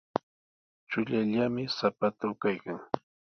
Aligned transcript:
Chullallami 0.89 1.65
sapatuu 1.77 2.33
kaykan. 2.41 2.79